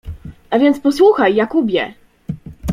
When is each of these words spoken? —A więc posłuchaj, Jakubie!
—A 0.51 0.59
więc 0.59 0.79
posłuchaj, 0.79 1.35
Jakubie! 1.35 1.93